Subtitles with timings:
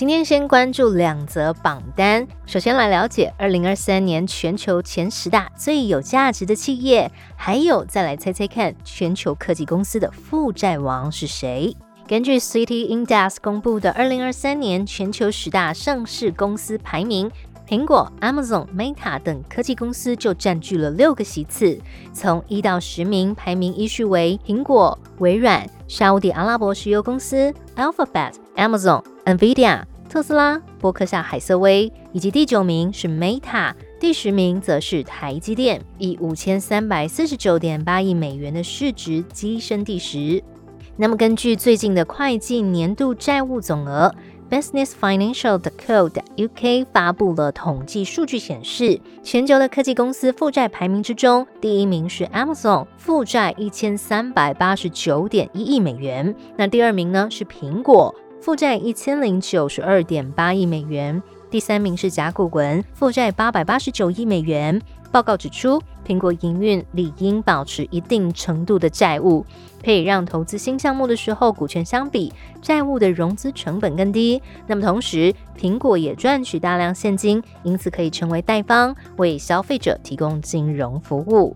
[0.00, 2.26] 今天先关注两则榜单。
[2.46, 11.76] 首先来了解二零二三年全球前十大最有价值的企业，还有再来猜猜看全球科技公司的负债王是谁？
[12.08, 17.30] 根据 City Index 公布的二零二三年全球十大上市公司排名，
[17.68, 21.78] 苹果、Amazon、Meta 等科技公司就占据了六个席次。
[22.14, 29.82] 从一到十名排名依序为苹果、微软、沙地阿拉伯石油公司、Alphabet、Amazon、Nvidia。
[30.10, 40.42] 特斯拉、波克夏、海瑟威，以及第九名是 Meta，第十名则是台积电，以五千三百四十九点八亿美元的市值跻身第十。
[40.96, 44.12] 那么，根据最近的会计年度债务总额
[44.50, 56.34] ，Business Financial 的 Code UK 发布了统计数据，显示全球的科技公司负债排名之中，第一名是 Amazon，负债一千三百八十九点一亿美元。
[56.56, 58.12] 那第二名呢是苹果。
[58.40, 64.80] 负债一千零九十二点八亿美元，第三名是甲骨文，负债八百八十九亿美元。
[65.12, 69.44] 报告指出，苹果营运理应保持一定程度的债务，
[69.84, 72.32] 可以让投资新项目的时候，股权相比
[72.62, 74.40] 债务的融资成本更低。
[74.66, 81.54] 那么同时，苹果也赚取大量现金，因此可以成为贷方，为消费者提供金融服务。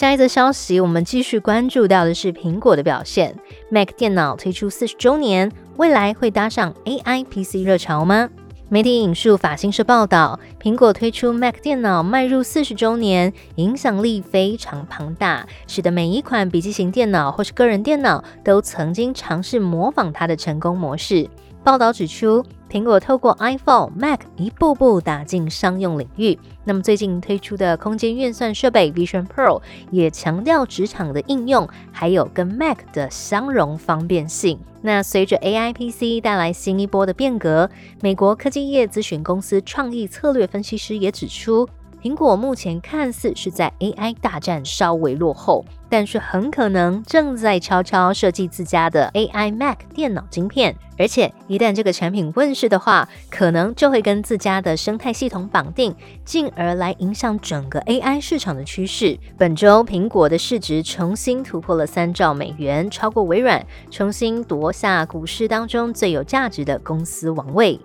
[0.00, 3.36] 下一则消息，我们继续关注到的是苹果的表现。
[3.68, 8.30] Mac 电脑推出四十周年，未来会搭上 AI PC 热潮吗？
[8.70, 21.28] 媒体引述法新社报道，苹果推出 Mac 电脑迈入四十周年，影响力非常庞大，使得每一款笔记型电脑或是个人电脑都曾经尝试模仿它的成功模式。
[21.62, 22.44] 报道指出。
[22.70, 26.38] 苹果透过 iPhone、Mac 一步步打进商用领域。
[26.62, 29.60] 那么最近推出的空间运算设备 Vision Pro
[29.90, 34.56] 也强调职场的应用，还有跟 Mac 的相容方便性。
[34.82, 37.68] 那随着 AI PC 带来新一波的变革，
[38.00, 41.68] 美国科技业咨询公司创意策略分析师也指出。
[42.02, 55.94] 苹果目前看似是在 AI 大战稍微落后，但是很可能正在悄悄设计自家的 AI Mac 电脑晶片，而且一旦这个产品问世的话，可能就会跟自家的生态系统绑定，
[56.24, 59.18] 进而来影响整个 AI 市场的趋势。
[59.36, 67.78] 本周苹果的市值重新突破了三兆美元，超过微软，重新夺下股市当中最有价值的公司王位。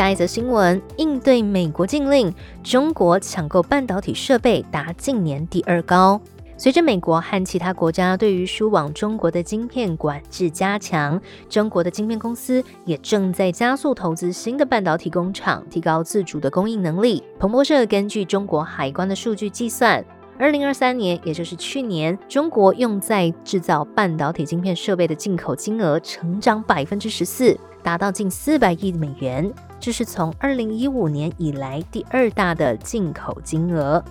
[0.00, 2.34] 下一则新闻：应对美国禁令，
[2.64, 6.18] 中国抢购半导体设备达近年第二高。
[6.56, 17.22] 随着美国和其他国家对于输往中国的晶片管制加强，中国的晶片公司也正在加速投资新的半导体工厂，提高自主的供应能力。
[17.38, 20.02] 彭博社根据中国海关的数据计算，
[20.40, 29.52] 二零二三年，也就是去年，中国用在制造半导体晶片设备的进口金额成长百分之十四，达到近四百亿美元。
[29.78, 34.02] 这是从二零一五年以来第二大的进口金额。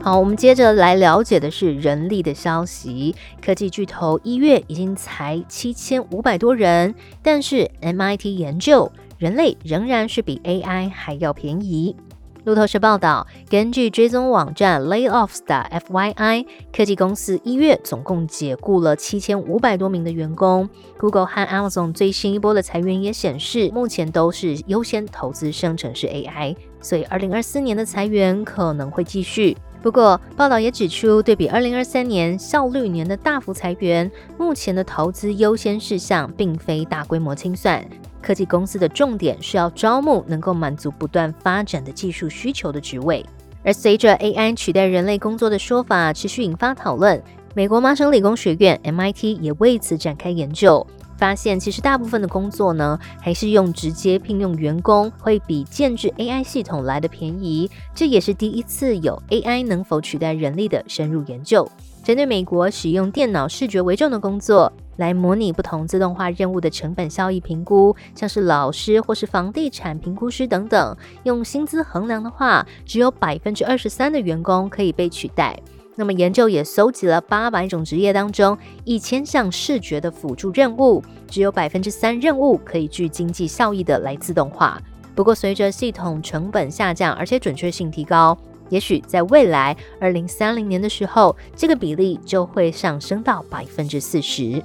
[0.00, 3.16] 好，我们接着来了解的是人力的消息。
[3.42, 8.92] 科技巨头一月已经才七千五百多人，但是 MIT 研究，
[9.24, 11.96] 人类仍然是比 AI 还要便宜。
[12.44, 20.68] 路透社报道，根据追踪网站 Layoffs 的 FYI，科技公司一月总共解雇了七千五百多名的员工。
[20.98, 29.56] Google 和 Amazon 最新一波的裁员也显示，目前都是优先投资生成式 AI，所以二零二四年的裁员可能会继续。
[29.84, 37.84] 不过，报道也指出，对比二零二三年效率年的大幅裁员，目前的投资优先事项并非大规模清算。
[38.22, 43.22] 科技公司的重点是要招募能够满足不断发展的技术需求的职位，
[43.62, 47.22] 而随着 AI 取代人类工作的说法持续引发讨论，
[47.52, 61.68] 美国麻省理工学院 MIT 也为此展开研究，发现其实大部分的工作呢，还是用直接聘用员工会比建制 AI 系统来的便宜，这也是第一次有 AI 能否取代人力的深入研究。
[62.02, 64.72] 针对美国使用电脑视觉为重的工作。
[64.96, 75.58] 来模拟不同自动化任务的成本效益评估，像是老师或是房地产评估师等等，用薪资衡量的话，只有百分之二十三的员工可以被取代。
[75.96, 84.80] 那么研究也搜集了八百种职业当中一千项视觉的辅助任务，只有百分之三任务可以具经济效益的来自动化。
[85.14, 88.36] 不过，随着系统成本下降，而且准确性提高，
[88.68, 94.60] 也许在未来二零三零年的时候，这个比例就会上升到百分之四十。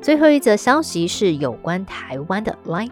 [0.00, 2.88] 最后一则消息是有关台湾的 Line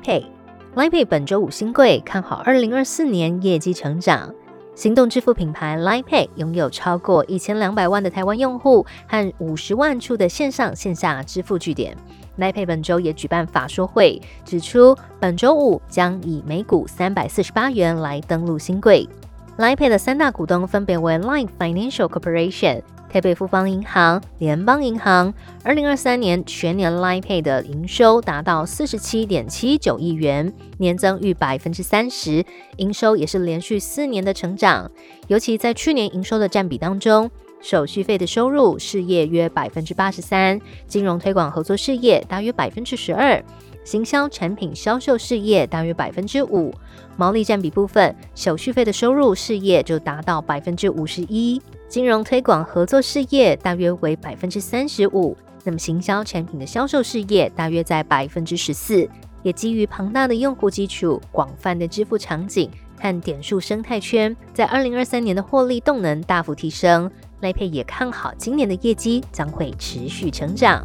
[0.78, 4.32] LinePay 本周五新贵，看好二零二四年业绩成长。
[4.76, 11.96] 行动支付品牌 Line Pay 拥有超过一千两百万的台湾用户和五十万处的线上线下支付据点。
[12.38, 19.08] Line Pay 本周也举办法说会，指出本周五将以每股三百四十八元来登陆新贵。
[19.56, 25.32] Line Pay 的三大股东分别为 Line Financial Corporation、台北富邦银行、联邦银行。
[25.62, 32.44] 二零二三年全年 Line Pay 的营收达到四十七点七九亿元，年增逾百分之三十，
[32.76, 34.90] 营收也是连续四年的成长。
[35.26, 37.30] 尤其在去年营收的占比当中。
[37.60, 43.44] 手续费的收入事业约百分之八十三，金融推广合作事业大约百分之十二，
[43.88, 46.70] 行销产品销售事业大约百分之五。
[47.16, 51.58] 毛利占比部分，手续费的收入事业就达到百分之五十一，
[51.88, 55.34] 金融推广合作事业大约为百分之三十五。
[55.64, 59.08] 那么行销产品的销售事业大约在百分之十四。
[59.42, 62.70] 也基于庞大的用户基础、广泛的支付场景
[63.00, 67.10] 和点数生态圈，在二零二三年的获利动能大幅提升。
[67.40, 70.84] 赖佩也看好今年的业绩将会持续成长。